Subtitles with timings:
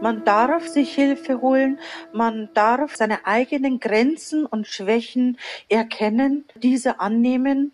[0.00, 1.80] Man darf sich Hilfe holen,
[2.12, 5.38] man darf seine eigenen Grenzen und Schwächen
[5.68, 7.72] erkennen, diese annehmen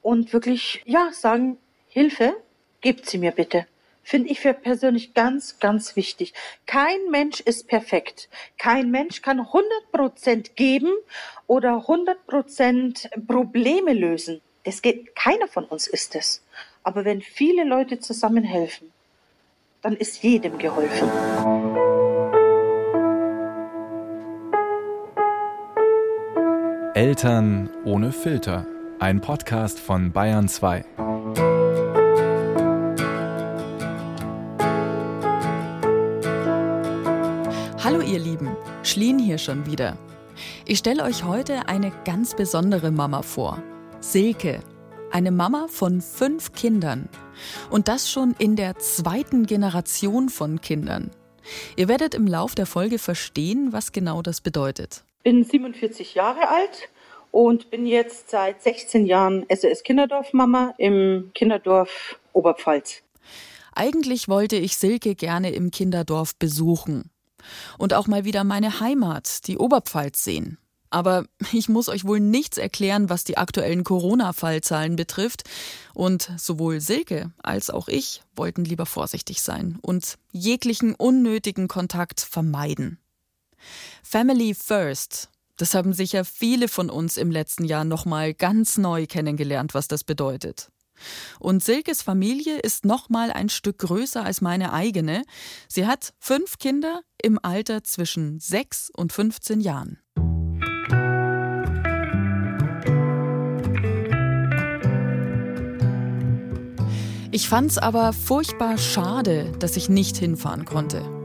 [0.00, 1.58] und wirklich, ja, sagen,
[1.88, 2.34] Hilfe,
[2.80, 3.66] gebt sie mir bitte.
[4.02, 6.32] Finde ich für persönlich ganz, ganz wichtig.
[6.64, 8.28] Kein Mensch ist perfekt.
[8.56, 10.92] Kein Mensch kann 100% geben
[11.46, 14.40] oder 100% Probleme lösen.
[14.62, 16.42] Das geht, keiner von uns ist es.
[16.84, 18.92] Aber wenn viele Leute zusammenhelfen,
[19.82, 21.08] dann ist jedem geholfen.
[26.96, 28.66] Eltern ohne Filter.
[29.00, 30.82] Ein Podcast von Bayern 2.
[37.84, 38.48] Hallo ihr Lieben,
[38.82, 39.98] Schlien hier schon wieder.
[40.64, 43.62] Ich stelle euch heute eine ganz besondere Mama vor.
[44.00, 44.60] Silke,
[45.10, 47.10] eine Mama von fünf Kindern.
[47.68, 51.10] Und das schon in der zweiten Generation von Kindern.
[51.76, 55.04] Ihr werdet im Lauf der Folge verstehen, was genau das bedeutet.
[55.26, 56.88] Bin 47 Jahre alt
[57.32, 63.02] und bin jetzt seit 16 Jahren SOS Kinderdorf Mama im Kinderdorf Oberpfalz.
[63.74, 67.10] Eigentlich wollte ich Silke gerne im Kinderdorf besuchen
[67.76, 70.58] und auch mal wieder meine Heimat, die Oberpfalz sehen.
[70.90, 75.42] Aber ich muss euch wohl nichts erklären, was die aktuellen Corona-Fallzahlen betrifft.
[75.92, 83.00] Und sowohl Silke als auch ich wollten lieber vorsichtig sein und jeglichen unnötigen Kontakt vermeiden.
[84.02, 85.30] Family First.
[85.56, 90.04] Das haben sicher viele von uns im letzten Jahr nochmal ganz neu kennengelernt, was das
[90.04, 90.70] bedeutet.
[91.38, 95.22] Und Silkes Familie ist nochmal ein Stück größer als meine eigene.
[95.68, 99.98] Sie hat fünf Kinder im Alter zwischen sechs und 15 Jahren.
[107.32, 111.15] Ich fand's aber furchtbar schade, dass ich nicht hinfahren konnte.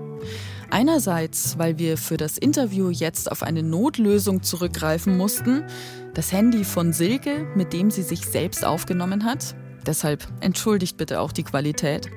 [0.72, 5.66] Einerseits, weil wir für das Interview jetzt auf eine Notlösung zurückgreifen mussten,
[6.13, 9.53] das Handy von Silke, mit dem sie sich selbst aufgenommen hat.
[9.85, 12.09] Deshalb entschuldigt bitte auch die Qualität.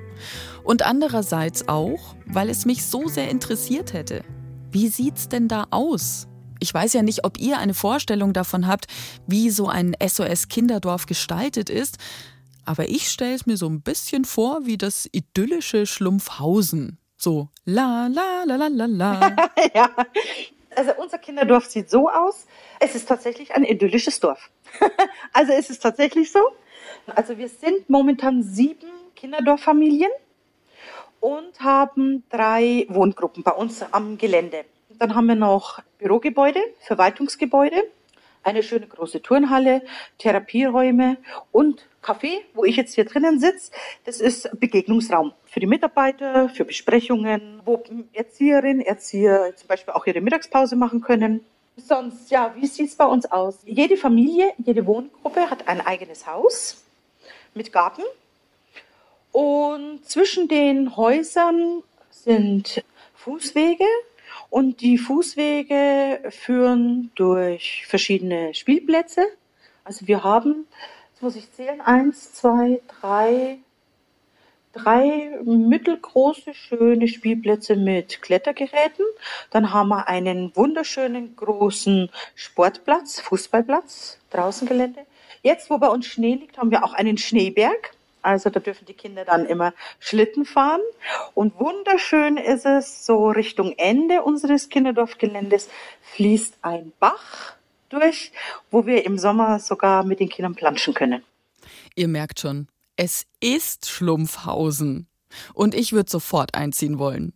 [0.62, 4.22] Und andererseits auch, weil es mich so sehr interessiert hätte.
[4.70, 6.28] Wie sieht's denn da aus?
[6.60, 8.86] Ich weiß ja nicht, ob ihr eine Vorstellung davon habt,
[9.26, 11.98] wie so ein SOS Kinderdorf gestaltet ist,
[12.64, 16.98] aber ich stelle es mir so ein bisschen vor wie das idyllische Schlumpfhausen.
[17.24, 19.36] So la la la la la la.
[19.74, 19.88] ja.
[20.76, 22.46] Also unser Kinderdorf sieht so aus.
[22.80, 24.50] Es ist tatsächlich ein idyllisches Dorf.
[25.32, 26.40] also es ist tatsächlich so.
[27.06, 30.10] Also wir sind momentan sieben Kinderdorffamilien
[31.20, 34.66] und haben drei Wohngruppen bei uns am Gelände.
[34.98, 37.84] Dann haben wir noch Bürogebäude, Verwaltungsgebäude,
[38.42, 39.80] eine schöne große Turnhalle,
[40.18, 41.16] Therapieräume
[41.52, 43.72] und Café, wo ich jetzt hier drinnen sitze.
[44.04, 47.80] Das ist Begegnungsraum für die Mitarbeiter, für Besprechungen, wo
[48.12, 51.44] Erzieherinnen, Erzieher zum Beispiel auch ihre Mittagspause machen können.
[51.76, 53.58] Sonst, ja, wie sieht es bei uns aus?
[53.64, 56.82] Jede Familie, jede Wohngruppe hat ein eigenes Haus
[57.54, 58.02] mit Garten.
[59.30, 62.82] Und zwischen den Häusern sind
[63.14, 63.86] Fußwege,
[64.50, 69.24] und die Fußwege führen durch verschiedene Spielplätze.
[69.84, 70.66] Also wir haben,
[71.12, 73.58] jetzt muss ich zählen, eins, zwei, drei,
[74.74, 79.04] drei mittelgroße, schöne Spielplätze mit Klettergeräten.
[79.50, 85.00] Dann haben wir einen wunderschönen großen Sportplatz, Fußballplatz, Draußengelände.
[85.42, 87.92] Jetzt, wo bei uns Schnee liegt, haben wir auch einen Schneeberg.
[88.22, 90.80] Also da dürfen die Kinder dann immer Schlitten fahren.
[91.34, 95.68] Und wunderschön ist es, so Richtung Ende unseres Kinderdorfgeländes
[96.00, 97.54] fließt ein Bach
[97.90, 98.32] durch,
[98.70, 101.22] wo wir im Sommer sogar mit den Kindern planschen können.
[101.94, 105.08] Ihr merkt schon, es ist Schlumpfhausen.
[105.52, 107.32] Und ich würde sofort einziehen wollen.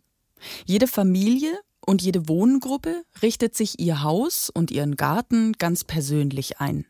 [0.65, 6.85] Jede Familie und jede Wohngruppe richtet sich ihr Haus und ihren Garten ganz persönlich ein.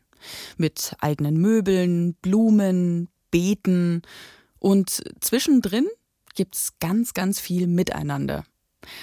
[0.56, 4.02] Mit eigenen Möbeln, Blumen, beten
[4.58, 5.86] und zwischendrin
[6.34, 8.44] gibt's ganz, ganz viel Miteinander.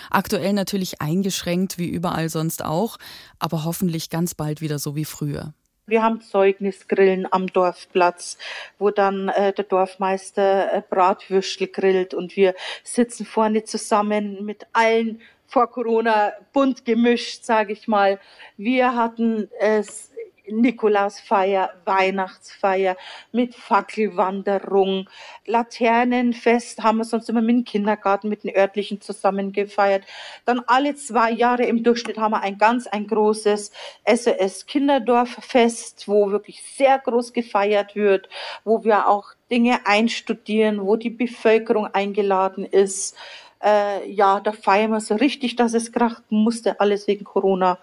[0.09, 2.97] Aktuell natürlich eingeschränkt, wie überall sonst auch,
[3.39, 5.53] aber hoffentlich ganz bald wieder so wie früher.
[5.89, 8.37] Wir haben Zeugnisgrillen am Dorfplatz,
[8.77, 15.21] wo dann äh, der Dorfmeister äh, Bratwürstel grillt und wir sitzen vorne zusammen mit allen
[15.45, 18.19] vor Corona bunt gemischt, sage ich mal.
[18.57, 20.06] Wir hatten es
[20.49, 22.97] Nikolausfeier, Weihnachtsfeier
[23.31, 25.09] mit Fackelwanderung,
[25.45, 30.03] Laternenfest haben wir sonst immer mit dem Kindergarten, mit den örtlichen zusammen gefeiert.
[30.45, 33.71] Dann alle zwei Jahre im Durchschnitt haben wir ein ganz ein großes
[34.05, 38.29] SOS Kinderdorffest, wo wirklich sehr groß gefeiert wird,
[38.63, 43.15] wo wir auch Dinge einstudieren, wo die Bevölkerung eingeladen ist
[43.63, 47.79] Äh, ja, da feiern wir so richtig, dass es kracht, musste alles wegen Corona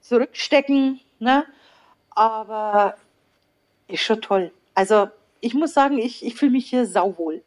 [0.00, 1.00] zurückstecken.
[1.18, 1.44] Ne?
[2.14, 2.96] Aber
[3.88, 4.52] ist schon toll.
[4.74, 5.08] Also
[5.40, 7.42] ich muss sagen, ich, ich fühle mich hier sauwohl.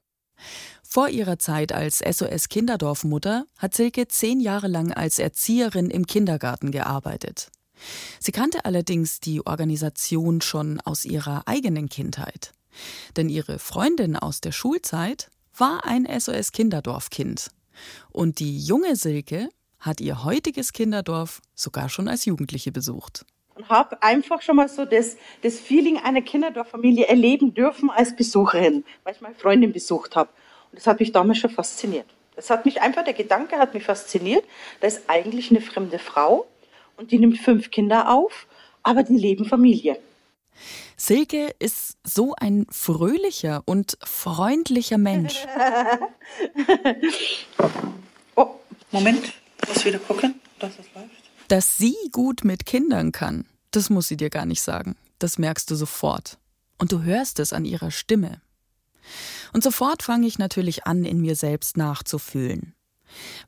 [0.84, 6.72] Vor ihrer Zeit als SOS Kinderdorfmutter hat Silke zehn Jahre lang als Erzieherin im Kindergarten
[6.72, 7.50] gearbeitet.
[8.20, 12.54] Sie kannte allerdings die Organisation schon aus ihrer eigenen Kindheit.
[13.16, 17.52] Denn ihre Freundin aus der Schulzeit war ein SOS Kinderdorfkind.
[18.12, 19.50] Und die junge Silke
[19.80, 23.26] hat ihr heutiges Kinderdorf sogar schon als Jugendliche besucht.
[23.58, 28.84] Und habe einfach schon mal so das, das Feeling einer Kinderdorffamilie erleben dürfen als Besucherin,
[29.04, 30.30] weil ich meine Freundin besucht habe.
[30.72, 32.06] Und das hat mich damals schon fasziniert.
[32.36, 34.46] Das hat mich einfach, der Gedanke hat mich fasziniert.
[34.80, 36.46] Da ist eigentlich eine fremde Frau
[36.98, 38.46] und die nimmt fünf Kinder auf,
[38.84, 39.98] aber die leben Familie.
[40.96, 45.46] Silke ist so ein fröhlicher und freundlicher Mensch.
[48.36, 48.50] oh,
[48.92, 49.34] Moment,
[49.64, 51.27] ich muss wieder gucken, dass es läuft.
[51.48, 54.98] Dass sie gut mit Kindern kann, das muss sie dir gar nicht sagen.
[55.20, 56.38] Das merkst du sofort.
[56.78, 58.42] Und du hörst es an ihrer Stimme.
[59.54, 62.76] Und sofort fange ich natürlich an, in mir selbst nachzufühlen.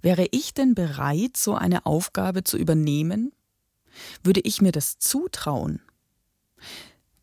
[0.01, 3.33] Wäre ich denn bereit, so eine Aufgabe zu übernehmen?
[4.23, 5.81] Würde ich mir das zutrauen?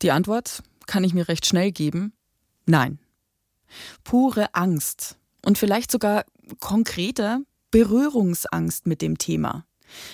[0.02, 2.12] Die Antwort kann ich mir recht schnell geben.
[2.67, 2.99] Nein.
[4.05, 6.25] Pure Angst und vielleicht sogar
[6.61, 7.40] konkreter
[7.70, 9.64] Berührungsangst mit dem Thema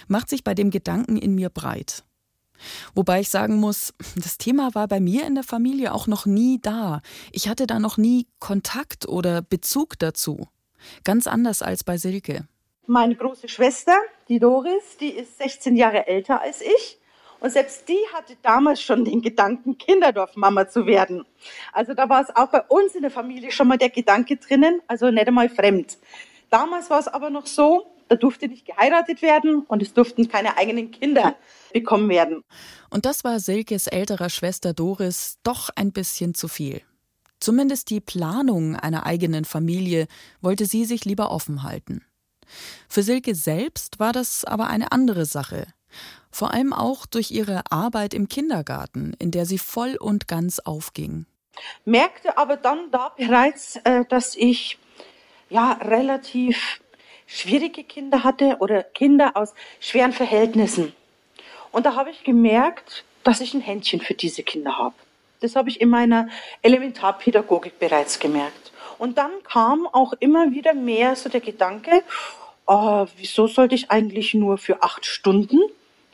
[0.09, 2.05] macht sich bei dem Gedanken in mir breit.
[2.95, 6.59] Wobei ich sagen muss, das Thema war bei mir in der Familie auch noch nie
[6.61, 7.01] da.
[7.33, 10.49] Ich hatte da noch nie Kontakt oder Bezug dazu.
[11.05, 12.47] Ganz anders als bei Silke.
[12.87, 13.97] Meine große Schwester,
[14.29, 16.99] die Doris, die ist 16 Jahre älter als ich.
[17.39, 21.25] Und selbst die hatte damals schon den Gedanken, Kinderdorfmama zu werden.
[21.73, 24.81] Also da war es auch bei uns in der Familie schon mal der Gedanke drinnen,
[24.87, 25.99] also nicht einmal fremd.
[26.51, 30.59] Damals war es aber noch so, da durfte nicht geheiratet werden und es durften keine
[30.59, 31.35] eigenen Kinder
[31.73, 32.45] bekommen werden.
[32.91, 36.83] Und das war Silkes älterer Schwester Doris doch ein bisschen zu viel.
[37.41, 40.09] Zumindest die Planung einer eigenen Familie
[40.43, 42.05] wollte sie sich lieber offen halten.
[42.87, 45.67] Für Silke selbst war das aber eine andere Sache.
[46.31, 51.25] Vor allem auch durch ihre Arbeit im Kindergarten, in der sie voll und ganz aufging.
[51.87, 54.79] Merkte aber dann da bereits, äh, dass ich
[55.49, 56.83] ja relativ
[57.27, 60.95] schwierige Kinder hatte oder Kinder aus schweren Verhältnissen.
[61.71, 64.95] Und da habe ich gemerkt, dass ich ein Händchen für diese Kinder habe.
[65.41, 66.29] Das habe ich in meiner
[66.63, 68.73] Elementarpädagogik bereits gemerkt.
[68.99, 72.03] Und dann kam auch immer wieder mehr so der Gedanke,
[72.67, 75.59] oh, wieso sollte ich eigentlich nur für acht Stunden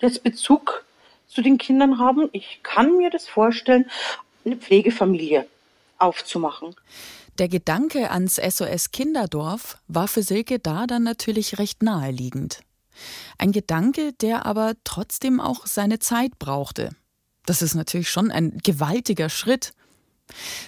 [0.01, 0.85] jetzt Bezug
[1.27, 2.29] zu den Kindern haben?
[2.33, 3.91] Ich kann mir das vorstellen,
[4.45, 5.47] eine Pflegefamilie
[5.99, 6.75] aufzumachen.
[7.39, 12.63] Der Gedanke ans SOS Kinderdorf war für Silke da dann natürlich recht naheliegend.
[13.39, 16.91] Ein Gedanke, der aber trotzdem auch seine Zeit brauchte.
[17.47, 19.73] Das ist natürlich schon ein gewaltiger Schritt.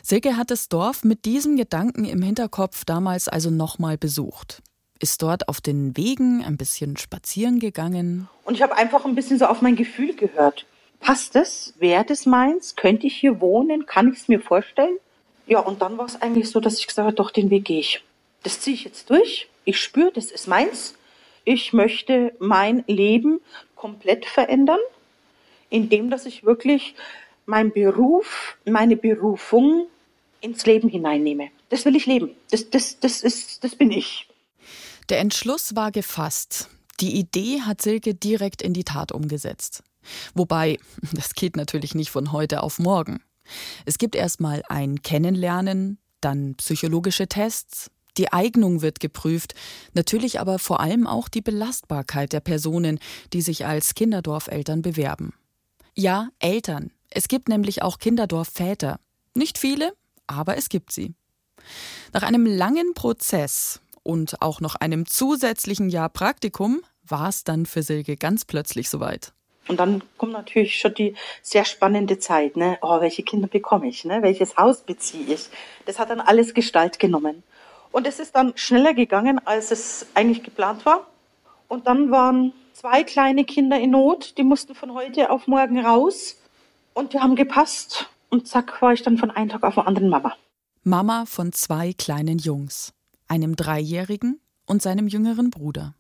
[0.05, 4.63] Silke hat das Dorf mit diesem Gedanken im Hinterkopf damals also nochmal besucht.
[5.01, 8.29] Ist dort auf den Wegen ein bisschen spazieren gegangen.
[8.45, 10.67] Und ich habe einfach ein bisschen so auf mein Gefühl gehört.
[11.01, 11.75] Passt es?
[11.81, 12.77] Wäre das meins?
[12.77, 13.87] Könnte ich hier wohnen?
[13.87, 14.97] Kann ich es mir vorstellen?
[15.51, 17.81] Ja, und dann war es eigentlich so, dass ich gesagt habe, doch, den Weg gehe
[17.81, 18.01] ich.
[18.45, 19.49] Das ziehe ich jetzt durch.
[19.65, 20.95] Ich spüre, das ist meins.
[21.45, 23.41] Ich möchte mein Leben
[23.75, 24.79] komplett verändern,
[25.69, 26.95] indem dass ich wirklich
[27.47, 29.89] meinen Beruf, meine Berufung
[30.41, 31.49] ins Leben hineinnehme.
[31.69, 32.31] Das will ich leben.
[32.53, 34.29] Das, das, das, ist, das bin ich.
[35.09, 36.69] Der Entschluss war gefasst.
[37.01, 39.83] Die Idee hat Silke direkt in die Tat umgesetzt.
[40.33, 40.79] Wobei,
[41.13, 43.21] das geht natürlich nicht von heute auf morgen.
[43.85, 49.55] Es gibt erstmal ein Kennenlernen, dann psychologische Tests, die Eignung wird geprüft,
[49.95, 52.99] natürlich aber vor allem auch die Belastbarkeit der Personen,
[53.33, 55.33] die sich als Kinderdorfeltern bewerben.
[55.95, 56.91] Ja, Eltern.
[57.11, 59.01] Es gibt nämlich auch Kinderdorfväter.
[59.35, 59.93] Nicht viele,
[60.27, 61.15] aber es gibt sie.
[62.13, 67.83] Nach einem langen Prozess und auch noch einem zusätzlichen Jahr Praktikum war es dann für
[67.83, 69.33] Silke ganz plötzlich soweit.
[69.71, 72.77] Und dann kommt natürlich schon die sehr spannende Zeit, ne?
[72.83, 74.21] Oh, welche Kinder bekomme ich, ne?
[74.21, 75.49] Welches Haus beziehe ich?
[75.87, 77.45] Das hat dann alles Gestalt genommen.
[77.93, 81.07] Und es ist dann schneller gegangen, als es eigentlich geplant war.
[81.69, 86.37] Und dann waren zwei kleine Kinder in Not, die mussten von heute auf morgen raus.
[86.93, 88.11] Und die haben gepasst.
[88.29, 90.35] Und zack, war ich dann von einem Tag auf den anderen Mama.
[90.83, 92.93] Mama von zwei kleinen Jungs,
[93.29, 95.95] einem Dreijährigen und seinem jüngeren Bruder.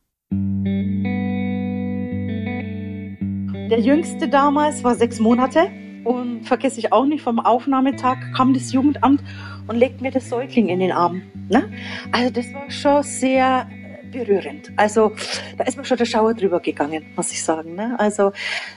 [3.71, 5.71] Der jüngste damals war sechs Monate
[6.03, 9.23] und vergesse ich auch nicht, vom Aufnahmetag kam das Jugendamt
[9.69, 11.23] und legt mir das Säugling in den Arm.
[11.49, 11.71] Ne?
[12.11, 13.69] Also das war schon sehr
[14.11, 14.73] berührend.
[14.75, 15.12] Also
[15.57, 17.77] da ist mir schon der Schauer drüber gegangen, muss ich sagen.
[17.77, 17.95] Ne?
[17.97, 18.33] Also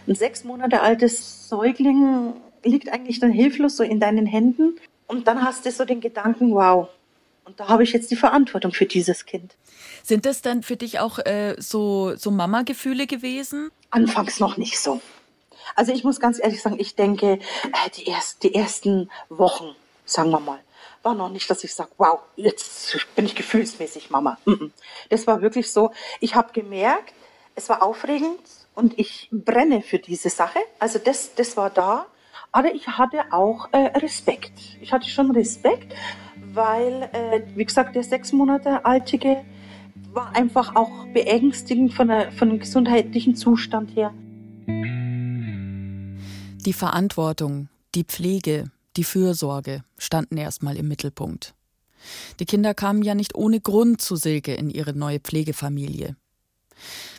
[0.08, 2.34] ein sechs Monate altes Säugling
[2.64, 4.76] liegt eigentlich dann hilflos so in deinen Händen
[5.08, 6.88] und dann hast du so den Gedanken, wow,
[7.46, 9.56] und da habe ich jetzt die Verantwortung für dieses Kind.
[10.04, 13.72] Sind das dann für dich auch äh, so, so Mama-Gefühle gewesen?
[13.90, 15.02] Anfangs noch nicht so.
[15.76, 20.30] Also ich muss ganz ehrlich sagen, ich denke, äh, die, erst, die ersten Wochen, sagen
[20.32, 20.60] wir mal,
[21.04, 24.38] war noch nicht, dass ich sage, wow, jetzt bin ich gefühlsmäßig Mama.
[25.10, 27.14] Das war wirklich so, ich habe gemerkt,
[27.56, 28.40] es war aufregend
[28.74, 30.60] und ich brenne für diese Sache.
[30.80, 32.08] Also das, das war da.
[32.52, 34.54] Aber ich hatte auch äh, Respekt.
[34.80, 35.94] Ich hatte schon Respekt,
[36.54, 39.44] weil, äh, wie gesagt, der sechs Monate altige
[40.12, 44.14] war einfach auch beängstigend von, der, von dem gesundheitlichen Zustand her.
[46.66, 51.56] Die Verantwortung, die Pflege, die Fürsorge standen erstmal im Mittelpunkt.
[52.40, 56.16] Die Kinder kamen ja nicht ohne Grund zu Silke in ihre neue Pflegefamilie.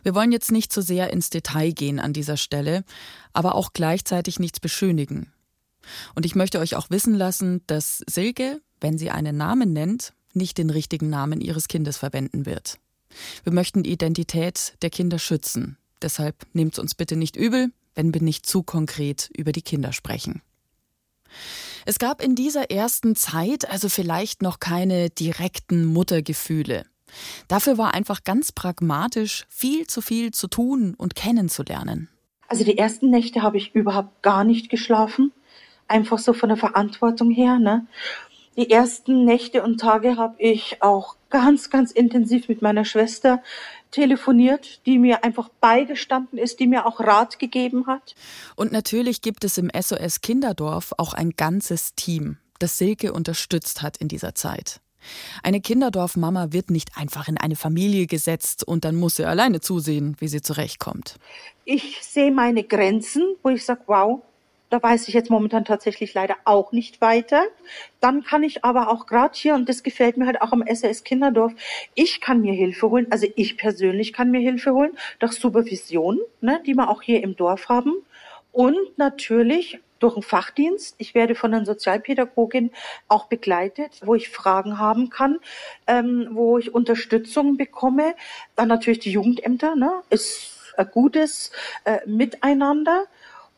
[0.03, 2.85] Wir wollen jetzt nicht zu sehr ins Detail gehen an dieser Stelle,
[3.33, 5.33] aber auch gleichzeitig nichts beschönigen.
[6.15, 10.59] Und ich möchte euch auch wissen lassen, dass Silke, wenn sie einen Namen nennt, nicht
[10.59, 12.79] den richtigen Namen ihres Kindes verwenden wird.
[13.45, 15.79] Wir möchten die Identität der Kinder schützen.
[16.03, 20.43] Deshalb nehmt uns bitte nicht übel, wenn wir nicht zu konkret über die Kinder sprechen.
[21.87, 26.85] Es gab in dieser ersten Zeit also vielleicht noch keine direkten Muttergefühle.
[27.49, 32.09] Dafür war einfach ganz pragmatisch viel zu viel zu tun und kennenzulernen.
[32.49, 35.33] Also die ersten Nächte habe ich überhaupt gar nicht geschlafen.
[35.89, 37.59] Einfach so von der Verantwortung her.
[37.59, 37.87] Ne?
[38.57, 43.43] Die ersten Nächte und Tage habe ich auch ganz, ganz intensiv mit meiner Schwester
[43.91, 48.15] telefoniert, die mir einfach beigestanden ist, die mir auch Rat gegeben hat.
[48.55, 53.97] Und natürlich gibt es im SOS Kinderdorf auch ein ganzes Team, das Silke unterstützt hat
[53.97, 54.81] in dieser Zeit.
[55.43, 60.17] Eine Kinderdorfmama wird nicht einfach in eine Familie gesetzt und dann muss sie alleine zusehen,
[60.19, 61.17] wie sie zurechtkommt.
[61.65, 64.23] Ich sehe meine Grenzen, wo ich sage, wow,
[64.75, 67.45] da weiß ich jetzt momentan tatsächlich leider auch nicht weiter.
[68.01, 71.05] Dann kann ich aber auch gerade hier, und das gefällt mir halt auch am SRS
[71.05, 71.53] Kinderdorf,
[71.95, 74.91] ich kann mir Hilfe holen, also ich persönlich kann mir Hilfe holen,
[75.21, 77.93] durch Supervision, ne, die wir auch hier im Dorf haben.
[78.51, 80.97] Und natürlich durch einen Fachdienst.
[80.99, 82.73] Ich werde von einer Sozialpädagogin
[83.07, 85.39] auch begleitet, wo ich Fragen haben kann,
[85.87, 88.17] ähm, wo ich Unterstützung bekomme.
[88.57, 91.53] Dann natürlich die Jugendämter, ne, ist ein gutes
[91.85, 93.05] äh, Miteinander.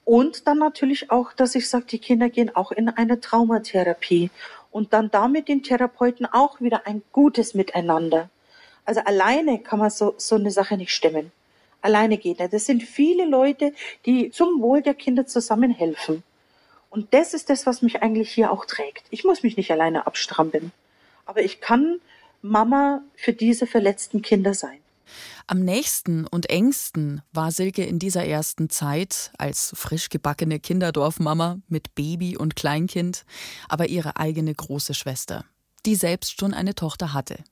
[0.06, 4.30] Und dann natürlich auch, dass ich sage, die Kinder gehen auch in eine Traumatherapie
[4.70, 8.30] und dann damit den Therapeuten auch wieder ein gutes Miteinander.
[8.84, 11.32] Also alleine kann man so, so eine Sache nicht stemmen.
[11.82, 12.52] Alleine geht nicht.
[12.52, 13.72] Das sind viele Leute,
[14.06, 16.22] die zum Wohl der Kinder zusammenhelfen.
[16.88, 19.06] Und das ist das, was mich eigentlich hier auch trägt.
[19.10, 20.70] Ich muss mich nicht alleine abstrampeln.
[21.24, 22.00] Aber ich kann
[22.42, 24.78] Mama für diese verletzten Kinder sein.
[25.46, 31.94] Am nächsten und engsten war Silke in dieser ersten Zeit als frisch gebackene Kinderdorfmama mit
[31.94, 33.24] Baby und Kleinkind,
[33.68, 35.44] aber ihre eigene große Schwester,
[35.84, 37.44] die selbst schon eine Tochter hatte.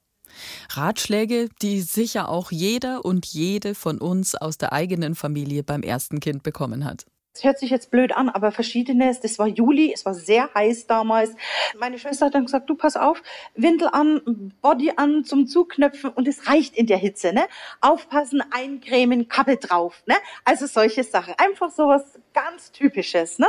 [0.70, 6.20] Ratschläge, die sicher auch jeder und jede von uns aus der eigenen Familie beim ersten
[6.20, 7.06] Kind bekommen hat.
[7.36, 9.20] Es hört sich jetzt blöd an, aber verschiedenes.
[9.20, 11.34] Das war Juli, es war sehr heiß damals.
[11.76, 13.20] Meine Schwester hat dann gesagt, du pass auf,
[13.56, 17.44] Windel an, Body an zum Zuknöpfen und es reicht in der Hitze, ne?
[17.80, 20.14] Aufpassen, eincremen, Kappe drauf, ne?
[20.44, 21.34] Also solche Sachen.
[21.36, 23.48] Einfach sowas ganz Typisches, ne?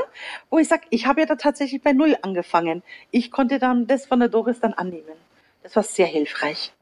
[0.49, 2.81] Wo ich sag, ich habe ja da tatsächlich bei Null angefangen.
[3.11, 5.13] Ich konnte dann das von der Doris dann annehmen.
[5.61, 6.73] Das war sehr hilfreich.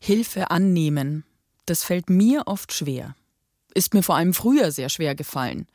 [0.00, 1.24] Hilfe annehmen.
[1.66, 3.14] Das fällt mir oft schwer.
[3.74, 5.66] Ist mir vor allem früher sehr schwer gefallen.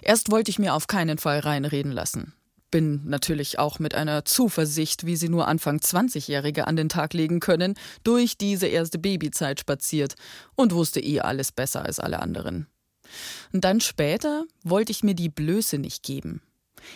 [0.00, 2.34] Erst wollte ich mir auf keinen Fall reinreden lassen.
[2.70, 7.40] Bin natürlich auch mit einer Zuversicht, wie sie nur Anfang 20-Jährige an den Tag legen
[7.40, 10.14] können, durch diese erste Babyzeit spaziert
[10.54, 12.66] und wusste eh alles besser als alle anderen.
[13.52, 16.40] Und dann später wollte ich mir die Blöße nicht geben.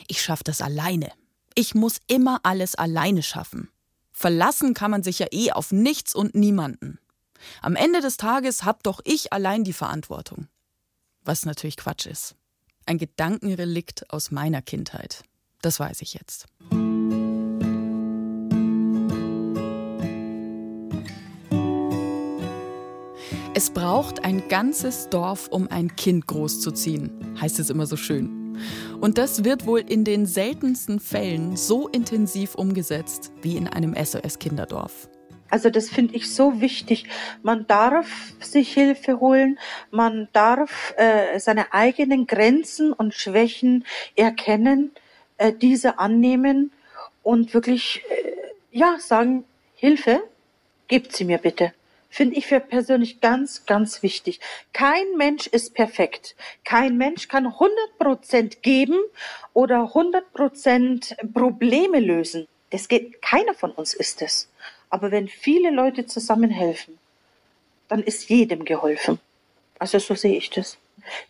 [0.09, 1.12] Ich schaff das alleine.
[1.55, 3.69] Ich muss immer alles alleine schaffen.
[4.12, 6.99] Verlassen kann man sich ja eh auf nichts und niemanden.
[7.62, 10.49] Am Ende des Tages hab doch ich allein die Verantwortung.
[11.23, 12.37] Was natürlich Quatsch ist.
[12.87, 15.25] Ein Gedankenrelikt aus meiner Kindheit.
[15.61, 16.47] Das weiß ich jetzt.
[23.55, 28.55] Es braucht ein ganzes Dorf, um ein Kind großzuziehen, heißt es immer so schön.
[29.00, 35.09] Und das wird wohl in den seltensten Fällen so intensiv umgesetzt wie in einem SOS-Kinderdorf.
[35.50, 37.05] Also das finde ich so wichtig.
[37.43, 38.09] Man darf
[38.41, 39.59] sich Hilfe holen,
[39.91, 43.85] man darf äh, seine eigenen Grenzen und Schwächen
[44.17, 44.91] erkennen,
[45.38, 46.73] äh, diese annehmen
[47.23, 48.33] und wirklich äh,
[48.76, 50.23] ja sagen Hilfe,
[50.88, 51.73] gebt sie mir bitte.
[52.09, 54.41] finde ich für persönlich ganz, ganz wichtig.
[54.73, 56.35] Kein Mensch ist perfekt.
[56.65, 58.99] Kein Mensch kann 100 Prozent geben
[59.53, 62.49] oder 100 Prozent Probleme lösen.
[62.71, 64.49] Das geht, keiner von uns ist es.
[64.90, 66.99] Aber wenn viele Leute zusammenhelfen,
[67.88, 69.19] dann ist jedem geholfen.
[69.78, 70.78] Also so sehe ich das.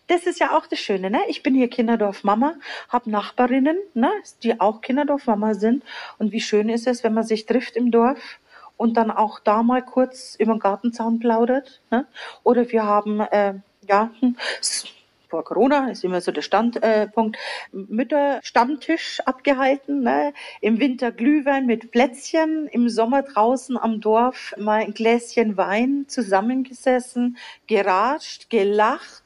[0.06, 1.20] Das ist ja auch das Schöne, ne?
[1.28, 2.54] Ich bin hier Kinderdorf-Mama,
[2.88, 4.10] habe Nachbarinnen, ne,
[4.42, 5.84] die auch Kinderdorf-Mama sind.
[6.18, 8.38] Und wie schön ist es, wenn man sich trifft im Dorf
[8.76, 11.80] und dann auch da mal kurz über den Gartenzaun plaudert.
[11.90, 12.06] Ne?
[12.42, 13.54] Oder wir haben, äh,
[13.88, 14.36] ja, hm,
[15.28, 17.40] vor Corona ist immer so der Standpunkt, äh,
[17.72, 20.02] Mütterstammtisch abgehalten.
[20.02, 20.32] Ne?
[20.60, 27.36] Im Winter Glühwein mit Plätzchen, im Sommer draußen am Dorf mal ein Gläschen Wein zusammengesessen,
[27.66, 29.24] geratscht, gelacht,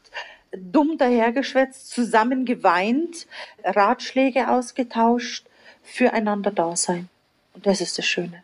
[0.52, 3.26] dumm dahergeschwätzt, zusammen geweint,
[3.64, 5.46] Ratschläge ausgetauscht,
[5.82, 7.08] füreinander da sein.
[7.54, 8.42] Und das ist das Schöne.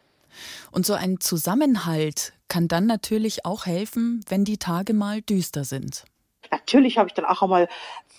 [0.70, 6.04] Und so ein Zusammenhalt kann dann natürlich auch helfen, wenn die Tage mal düster sind.
[6.50, 7.68] Natürlich habe ich dann auch einmal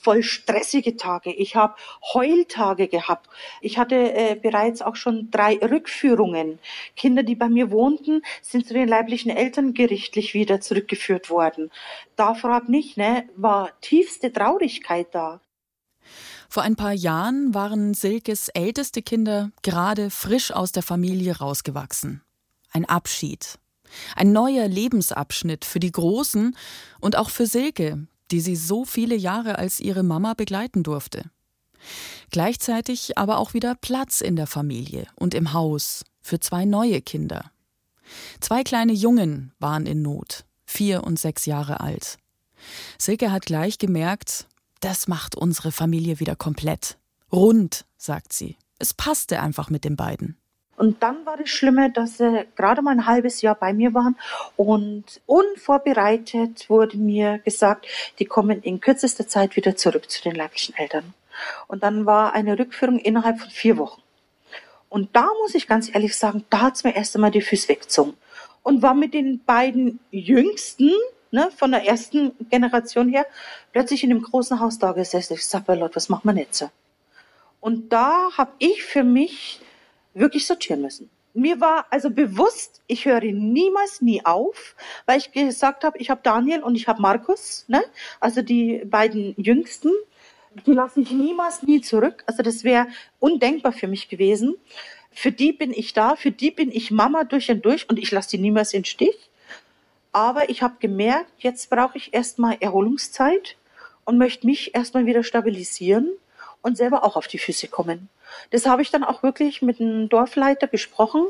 [0.02, 1.34] voll stressige Tage.
[1.34, 1.76] Ich habe
[2.14, 3.30] Heultage gehabt.
[3.62, 6.60] Ich hatte äh, bereits auch schon drei Rückführungen.
[6.96, 11.72] Kinder, die bei mir wohnten, sind zu den leiblichen Eltern gerichtlich wieder zurückgeführt worden.
[12.16, 15.42] Da frag nicht, ne, war tiefste Traurigkeit da.
[16.50, 22.22] Vor ein paar Jahren waren Silkes älteste Kinder gerade frisch aus der Familie rausgewachsen
[22.78, 23.60] ein Abschied.
[24.16, 26.56] Ein neuer Lebensabschnitt für die Großen
[27.00, 31.30] und auch für Silke, die sie so viele Jahre als ihre Mama begleiten durfte.
[32.32, 37.52] Gleichzeitig aber auch wieder Platz in der Familie und im Haus für zwei neue Kinder.
[38.40, 42.18] Zwei kleine Jungen waren in Not, vier und sechs Jahre alt.
[42.98, 44.48] Silke hat gleich gemerkt,
[44.80, 46.98] das macht unsere Familie wieder komplett.
[47.32, 48.58] Rund, sagt sie.
[48.80, 50.38] Es passte einfach mit den beiden.
[50.78, 54.16] Und dann war das Schlimme, dass sie gerade mal ein halbes Jahr bei mir waren
[54.56, 57.88] und unvorbereitet wurde mir gesagt,
[58.20, 61.16] die kommen in kürzester Zeit wieder zurück zu den leiblichen Eltern.
[61.68, 64.02] Und dann war eine Rückführung innerhalb von vier Wochen.
[64.88, 68.14] Und da muss ich ganz ehrlich sagen, da hat's mir erst einmal die Füße weggezogen.
[68.62, 70.92] Und war mit den beiden Jüngsten,
[71.32, 73.26] ne, von der ersten Generation her,
[73.72, 75.34] plötzlich in dem großen Haus da gesessen.
[75.34, 76.68] Ich sag, was machen wir jetzt?
[77.62, 79.60] Und da habe ich für mich
[80.18, 81.10] wirklich sortieren müssen.
[81.34, 84.76] Mir war also bewusst, ich höre niemals nie auf,
[85.06, 87.84] weil ich gesagt habe, ich habe Daniel und ich habe Markus, ne?
[88.20, 89.92] also die beiden Jüngsten,
[90.66, 92.24] die lasse ich niemals nie zurück.
[92.26, 92.88] Also das wäre
[93.20, 94.56] undenkbar für mich gewesen.
[95.12, 98.12] Für die bin ich da, für die bin ich Mama durch und durch und ich
[98.12, 99.30] lasse die niemals in Stich.
[100.12, 103.58] Aber ich habe gemerkt, jetzt brauche ich erstmal Erholungszeit
[104.06, 106.10] und möchte mich erstmal wieder stabilisieren
[106.62, 108.10] und selber auch auf die Füße kommen.
[108.52, 111.28] Das habe ich dann auch wirklich mit dem Dorfleiter besprochen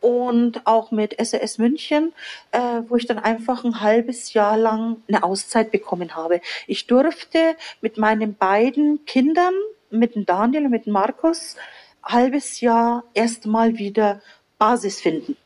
[0.00, 2.12] und auch mit SES München,
[2.52, 6.40] äh, wo ich dann einfach ein halbes Jahr lang eine Auszeit bekommen habe.
[6.66, 9.54] Ich durfte mit meinen beiden Kindern,
[9.90, 11.56] mit dem Daniel und mit dem Markus,
[12.02, 14.20] halbes Jahr erstmal wieder
[14.58, 15.36] Basis finden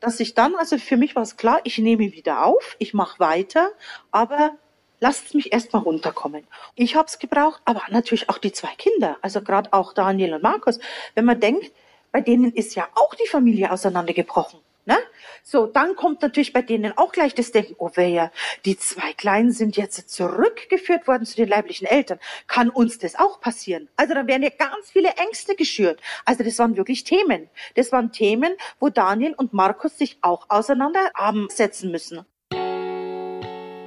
[0.00, 3.18] dass ich dann, also für mich war es klar, ich nehme wieder auf, ich mache
[3.18, 3.70] weiter,
[4.10, 4.52] aber
[5.00, 6.44] lasst mich erstmal runterkommen.
[6.74, 10.42] Ich habe es gebraucht, aber natürlich auch die zwei Kinder, also gerade auch Daniel und
[10.42, 10.78] Markus.
[11.14, 11.72] Wenn man denkt,
[12.12, 14.60] bei denen ist ja auch die Familie auseinandergebrochen.
[14.86, 14.96] Ne?
[15.42, 18.30] So, dann kommt natürlich bei denen auch gleich das Denken, oh weia,
[18.64, 22.20] die zwei Kleinen sind jetzt zurückgeführt worden zu den leiblichen Eltern.
[22.46, 23.88] Kann uns das auch passieren?
[23.96, 26.00] Also da werden ja ganz viele Ängste geschürt.
[26.24, 27.50] Also das waren wirklich Themen.
[27.74, 32.24] Das waren Themen, wo Daniel und Markus sich auch auseinandersetzen müssen.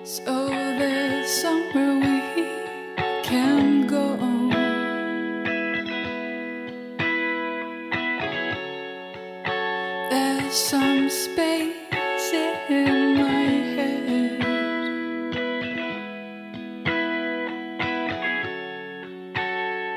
[0.04, 0.59] So
[1.30, 2.18] somewhere we
[3.24, 4.18] can go.
[10.10, 12.34] There's some space
[12.70, 13.44] in my
[13.76, 14.42] head.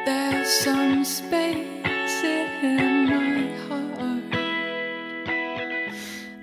[0.05, 1.71] There's some space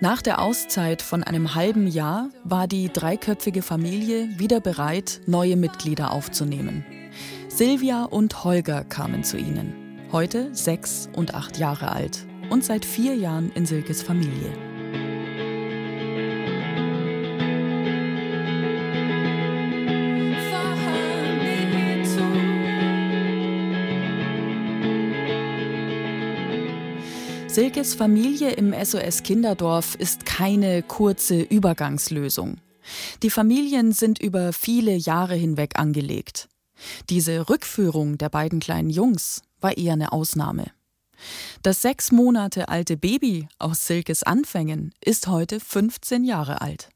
[0.01, 6.13] Nach der Auszeit von einem halben Jahr war die dreiköpfige Familie wieder bereit, neue Mitglieder
[6.13, 6.85] aufzunehmen.
[7.49, 13.15] Silvia und Holger kamen zu ihnen, heute sechs und acht Jahre alt und seit vier
[13.15, 14.68] Jahren in Silkes Familie.
[27.51, 32.57] Silkes Familie im SOS Kinderdorf ist keine kurze Übergangslösung.
[33.23, 36.47] Die Familien sind über viele Jahre hinweg angelegt.
[37.09, 40.67] Diese Rückführung der beiden kleinen Jungs war eher eine Ausnahme.
[41.63, 46.89] Das sechs Monate alte Baby aus Silkes Anfängen ist heute 15 Jahre alt.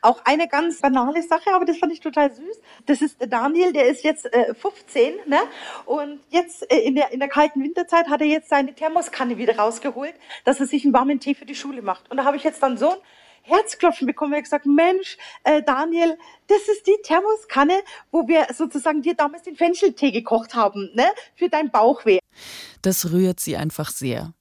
[0.00, 2.60] Auch eine ganz banale Sache, aber das fand ich total süß.
[2.86, 5.38] Das ist der Daniel, der ist jetzt äh, 15, ne?
[5.84, 9.56] Und jetzt äh, in, der, in der kalten Winterzeit hat er jetzt seine Thermoskanne wieder
[9.56, 12.10] rausgeholt, dass er sich einen warmen Tee für die Schule macht.
[12.10, 12.98] Und da habe ich jetzt dann so ein
[13.42, 14.34] Herzklopfen bekommen.
[14.34, 19.56] Hat gesagt, Mensch, äh, Daniel, das ist die Thermoskanne, wo wir sozusagen dir damals den
[19.56, 21.06] Fencheltee gekocht haben, ne?
[21.34, 22.18] Für dein Bauchweh.
[22.82, 24.32] Das rührt sie einfach sehr.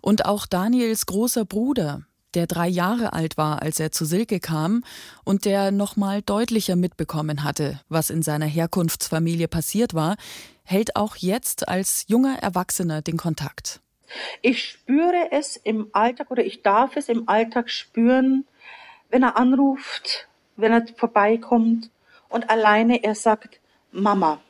[0.00, 2.02] Und auch Daniels großer Bruder,
[2.34, 4.84] der drei Jahre alt war, als er zu Silke kam
[5.24, 10.16] und der noch mal deutlicher mitbekommen hatte, was in seiner Herkunftsfamilie passiert war,
[10.64, 13.80] hält auch jetzt als junger Erwachsener den Kontakt.
[14.42, 18.44] Ich spüre es im Alltag oder ich darf es im Alltag spüren,
[19.08, 21.90] wenn er anruft, wenn er vorbeikommt
[22.28, 24.40] und alleine er sagt Mama.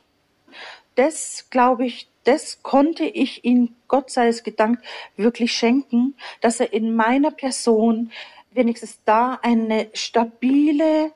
[0.95, 4.83] Das glaube ich, das konnte ich ihm, Gott sei es gedankt,
[5.17, 8.11] wirklich schenken, dass er in meiner Person
[8.51, 11.11] wenigstens da eine stabile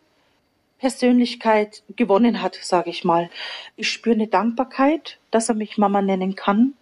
[0.79, 3.29] Persönlichkeit gewonnen hat, sage ich mal.
[3.75, 6.73] Ich spüre eine Dankbarkeit, dass er mich Mama nennen kann.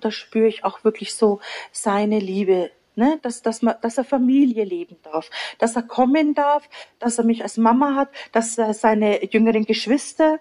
[0.00, 3.18] Da spüre ich auch wirklich so seine Liebe, ne?
[3.22, 7.42] dass, dass, man, dass er Familie leben darf, dass er kommen darf, dass er mich
[7.42, 10.40] als Mama hat, dass er seine jüngeren Geschwister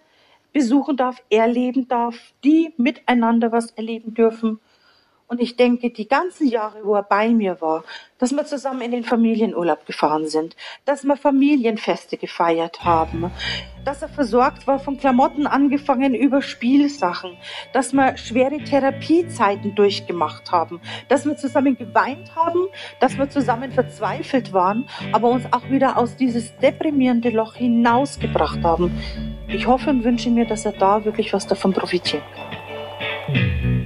[0.55, 4.61] besuchen darf, erleben darf, die miteinander was erleben dürfen.
[5.27, 7.83] Und ich denke, die ganzen Jahre, wo er bei mir war,
[8.19, 13.31] dass wir zusammen in den Familienurlaub gefahren sind, dass wir Familienfeste gefeiert haben,
[13.83, 17.37] dass er versorgt war von Klamotten angefangen über Spielsachen,
[17.73, 22.67] dass wir schwere Therapiezeiten durchgemacht haben, dass wir zusammen geweint haben,
[22.99, 28.91] dass wir zusammen verzweifelt waren, aber uns auch wieder aus dieses deprimierende Loch hinausgebracht haben.
[29.47, 33.84] Ich hoffe und wünsche mir, dass er da wirklich was davon profitieren kann.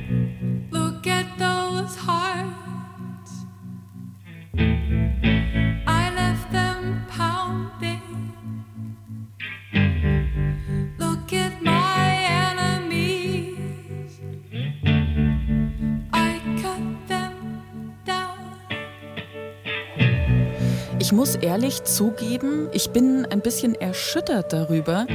[21.09, 25.07] Ich muss ehrlich zugeben, ich bin ein bisschen erschüttert darüber,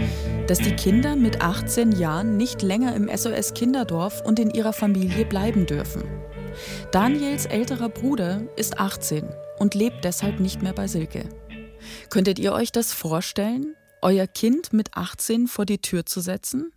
[0.49, 5.25] dass die Kinder mit 18 Jahren nicht länger im SOS Kinderdorf und in ihrer Familie
[5.25, 6.03] bleiben dürfen.
[6.95, 9.29] Daniels älterer Bruder ist 18
[9.59, 11.29] und lebt deshalb nicht mehr bei Silke.
[12.09, 16.71] Könntet ihr euch das vorstellen, euer Kind mit 18 vor die Tür zu setzen?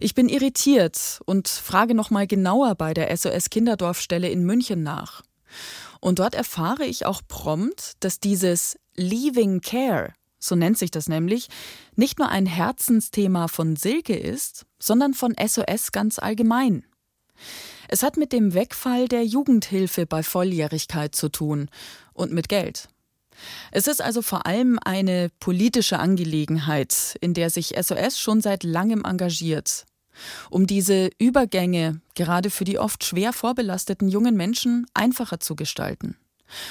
[0.00, 5.22] Ich bin irritiert und frage noch mal genauer bei der SOS Kinderdorfstelle in München nach.
[6.00, 11.48] Und dort erfahre ich auch prompt, dass dieses Leaving Care, so nennt sich das nämlich,
[11.96, 16.84] nicht nur ein Herzensthema von Silke ist, sondern von SOS ganz allgemein.
[17.88, 21.68] Es hat mit dem Wegfall der Jugendhilfe bei Volljährigkeit zu tun
[22.12, 22.88] und mit Geld.
[23.70, 29.04] Es ist also vor allem eine politische Angelegenheit, in der sich SOS schon seit langem
[29.04, 29.84] engagiert
[30.50, 36.16] um diese Übergänge gerade für die oft schwer vorbelasteten jungen Menschen einfacher zu gestalten,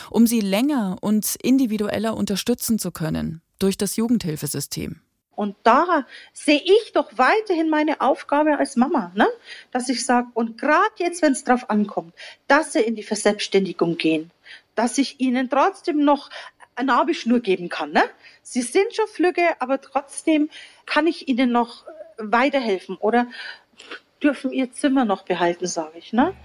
[0.09, 5.01] um sie länger und individueller unterstützen zu können durch das Jugendhilfesystem.
[5.41, 9.27] Und da sehe ich doch weiterhin meine Aufgabe als Mama, ne?
[9.71, 12.13] dass ich sage, und gerade jetzt, wenn es drauf ankommt,
[12.47, 14.29] dass sie in die Verselbstständigung gehen,
[14.75, 16.29] dass ich ihnen trotzdem noch
[16.75, 17.91] eine Nabelschnur geben kann.
[17.91, 18.03] Ne?
[18.43, 20.51] Sie sind schon flügge, aber trotzdem
[20.85, 21.85] kann ich ihnen noch
[22.19, 23.25] weiterhelfen oder
[24.21, 26.35] dürfen ihr Zimmer noch behalten, sage ich, ne?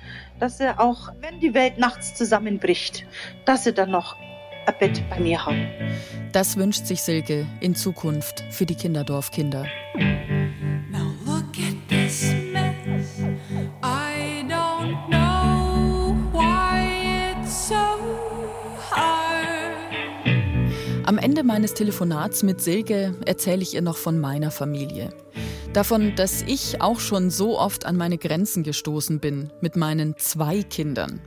[0.40, 3.04] Dass sie auch, wenn die Welt nachts zusammenbricht,
[3.44, 4.16] dass sie dann noch
[4.66, 5.66] ein Bett bei mir haben.
[6.32, 9.66] Das wünscht sich Silke in Zukunft für die Kinderdorfkinder.
[21.04, 25.10] Am Ende meines Telefonats mit Silke erzähle ich ihr noch von meiner Familie.
[25.72, 30.62] Davon, dass ich auch schon so oft an meine Grenzen gestoßen bin mit meinen zwei
[30.62, 31.20] Kindern.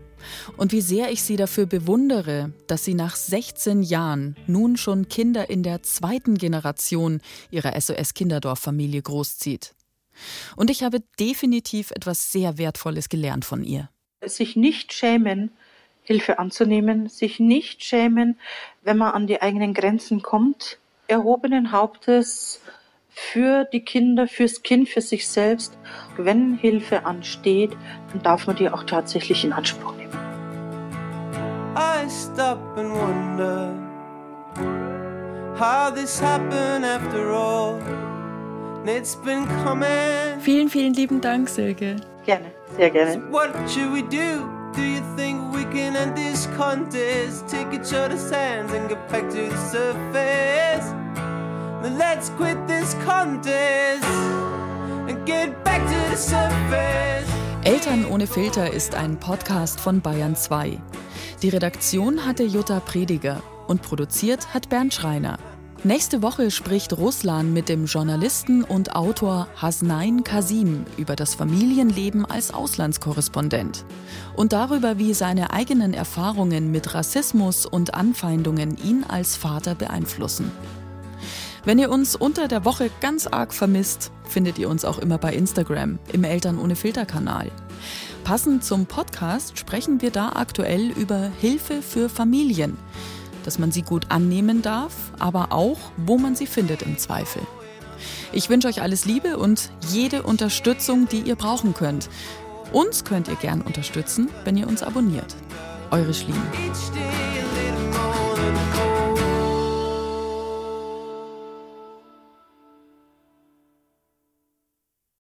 [0.58, 5.50] Und wie sehr ich sie dafür bewundere, dass sie nach 16 Jahren nun schon Kinder
[5.50, 9.74] in der zweiten Generation ihrer SOS-Kinderdorf-Familie großzieht.
[10.56, 13.90] Und ich habe definitiv etwas sehr Wertvolles gelernt von ihr.
[14.26, 15.52] Sich nicht schämen,
[16.02, 18.38] Hilfe anzunehmen, sich nicht schämen,
[18.84, 22.62] wenn man an die eigenen Grenzen kommt, erhobenen Hauptes
[23.10, 25.78] für die Kinder, fürs Kind, für sich selbst.
[26.18, 27.72] Wenn Hilfe ansteht,
[28.12, 29.99] dann darf man die auch tatsächlich in Anspruch.
[31.76, 33.74] I stop and wonder
[35.58, 37.80] how this happened after all.
[38.86, 40.40] It's been coming.
[40.40, 41.98] Vielen, vielen lieben Dank, Silke.
[42.26, 43.14] Gerne, sehr gerne.
[43.14, 44.50] So what should we do?
[44.76, 47.48] Do you think we can end this contest?
[47.48, 50.86] Take each other's hands and get back to the surface.
[51.84, 54.04] Then let's quit this contest
[55.08, 57.28] and get back to the surface.
[57.64, 60.80] Eltern ohne Filter ist ein Podcast von Bayern 2.
[61.42, 65.38] Die Redaktion hatte Jutta Prediger und produziert hat Bernd Schreiner.
[65.86, 72.54] Nächste Woche spricht Ruslan mit dem Journalisten und Autor Hasnain Kasim über das Familienleben als
[72.54, 73.86] Auslandskorrespondent
[74.36, 80.52] und darüber, wie seine eigenen Erfahrungen mit Rassismus und Anfeindungen ihn als Vater beeinflussen.
[81.64, 85.34] Wenn ihr uns unter der Woche ganz arg vermisst, findet ihr uns auch immer bei
[85.34, 87.50] Instagram im Eltern ohne Filter Kanal.
[88.30, 92.78] Passend zum Podcast sprechen wir da aktuell über Hilfe für Familien
[93.44, 97.42] dass man sie gut annehmen darf, aber auch, wo man sie findet im Zweifel.
[98.32, 102.10] Ich wünsche euch alles Liebe und jede Unterstützung, die ihr brauchen könnt.
[102.72, 105.36] Uns könnt ihr gern unterstützen, wenn ihr uns abonniert.
[105.90, 106.38] Eure Schlien.